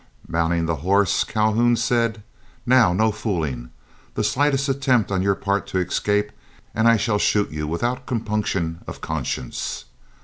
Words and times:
Mounting 0.27 0.65
the 0.65 0.77
horse, 0.77 1.23
Calhoun 1.23 1.75
said, 1.75 2.23
"Now, 2.65 2.91
no 2.91 3.11
fooling. 3.11 3.69
The 4.15 4.23
slightest 4.23 4.67
attempt 4.67 5.11
on 5.11 5.21
your 5.21 5.35
part 5.35 5.67
to 5.67 5.77
escape, 5.77 6.31
and 6.73 6.87
I 6.87 6.97
shall 6.97 7.19
shoot 7.19 7.51
you 7.51 7.67
without 7.67 8.07
compunction 8.07 8.79
of 8.87 8.99
conscience." 8.99 9.85